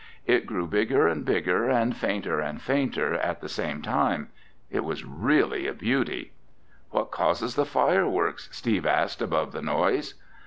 [0.25, 4.29] It grew bigger and bigger and fainter and fainter at the same time.
[4.71, 6.31] It was really a beauty.
[6.89, 10.15] "What causes the fireworks?" Steve asked above the noise.